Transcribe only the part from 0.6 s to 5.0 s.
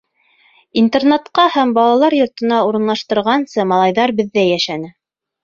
Интернатҡа һәм балалар йортона урынлаштырғансы, малайҙар беҙҙә йәшәне.